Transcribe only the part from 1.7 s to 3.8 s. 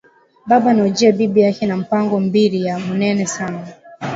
mpango mbiri ya munene sana